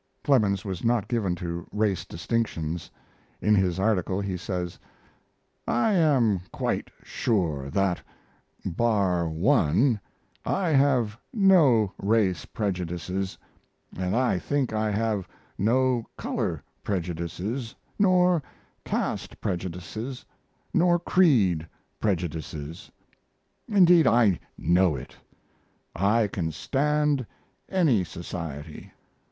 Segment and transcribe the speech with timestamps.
[0.23, 2.89] Clemens was not given to race distinctions.
[3.39, 4.79] In his article he says:
[5.67, 8.01] I am quite sure that
[8.65, 9.99] (bar one)
[10.43, 13.37] I have no race prejudices,
[13.95, 18.41] and I think I have no color prejudices nor
[18.83, 20.25] caste prejudices
[20.73, 21.67] nor creed
[21.99, 22.91] prejudices.
[23.69, 25.15] Indeed I know it.
[25.95, 27.23] I can stand
[27.69, 28.91] any society.